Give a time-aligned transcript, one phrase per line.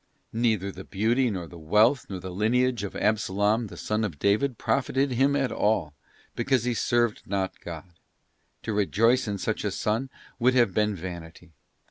[0.33, 4.57] Neither the beauty, nor the wealth, nor the lineage of Absalom the son of David
[4.57, 5.93] profited him at all,
[6.35, 7.93] because he served not God.
[8.63, 10.09] To rejoice in such a son
[10.39, 11.51] would have been vanity.